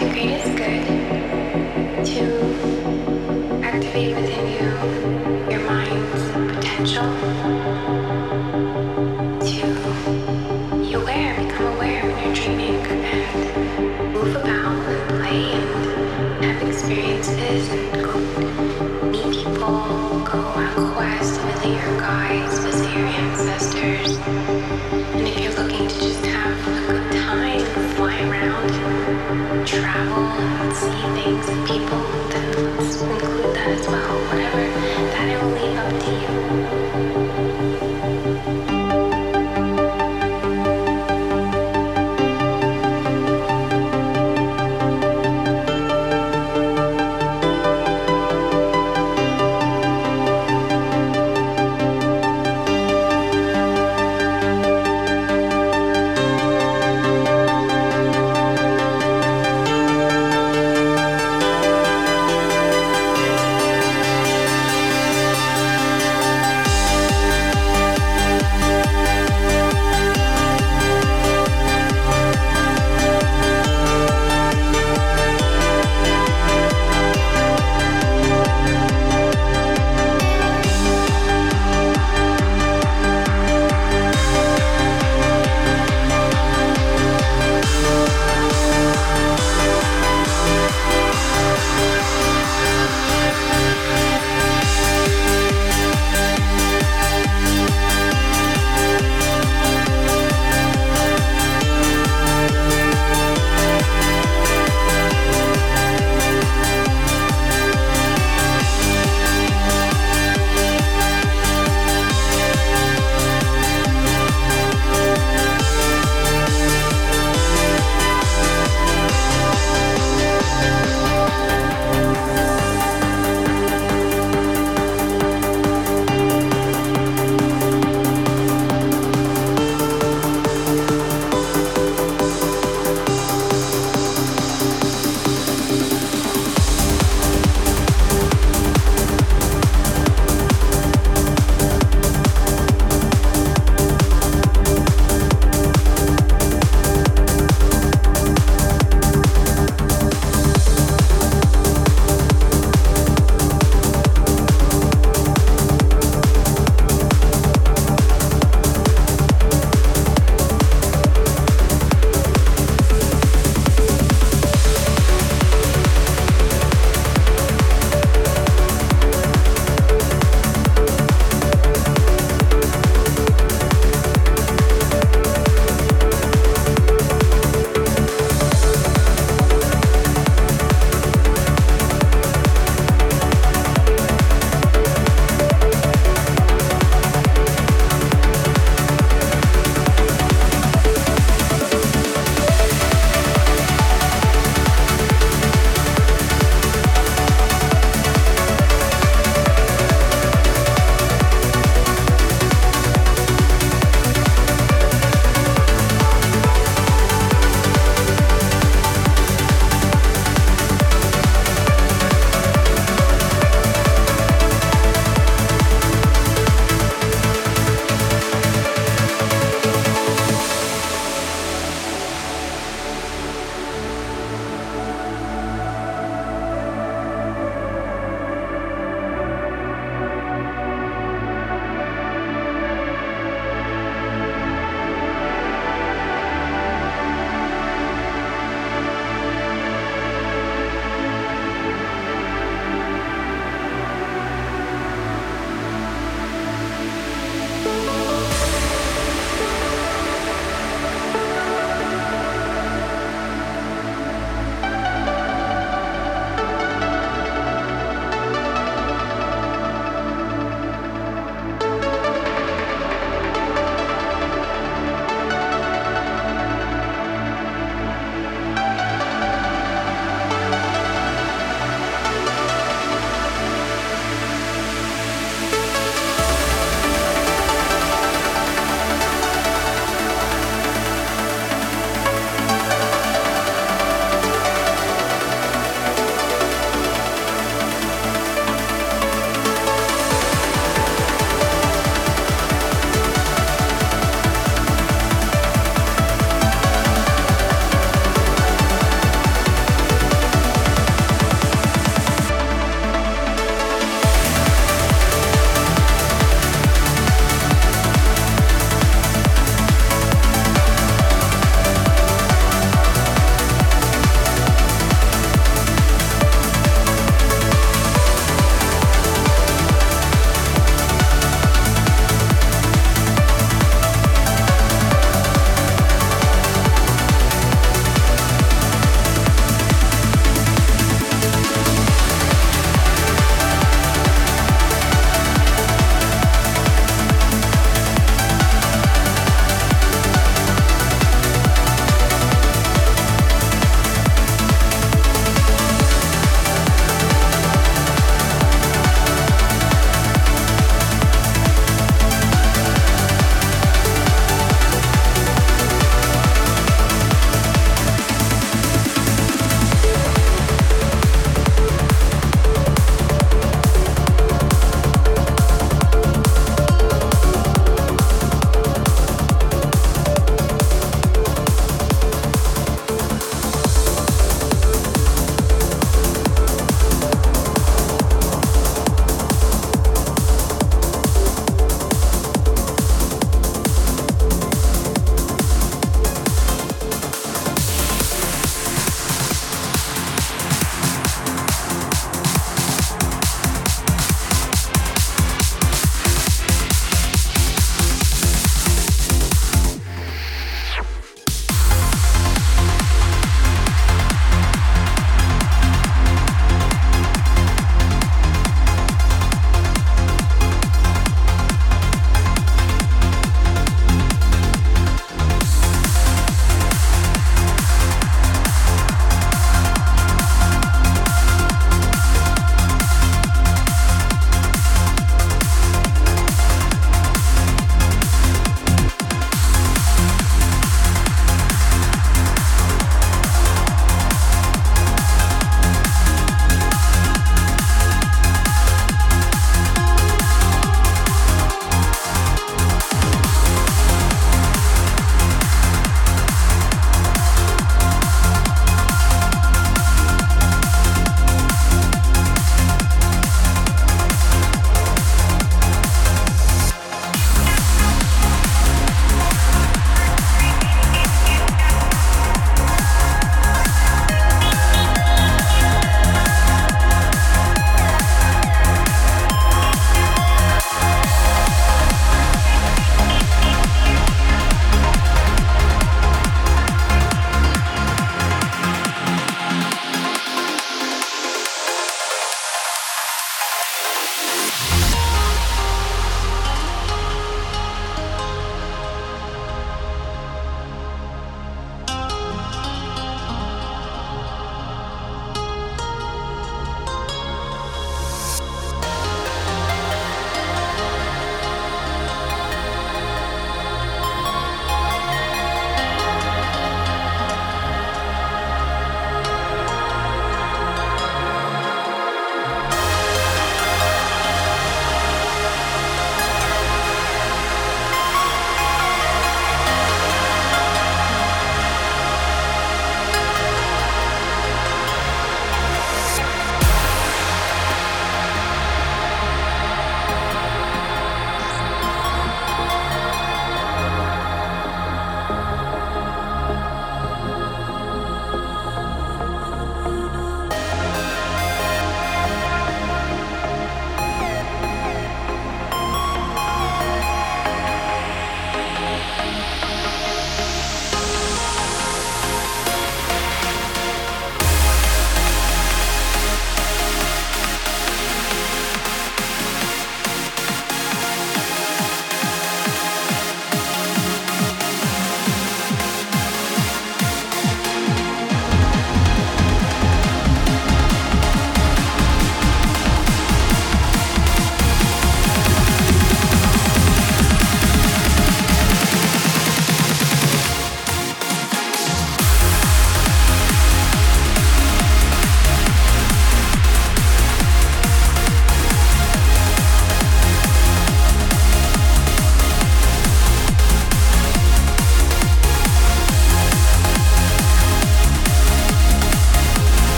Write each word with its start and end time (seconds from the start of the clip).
degree 0.00 0.32
is 0.32 0.48
good. 0.54 0.99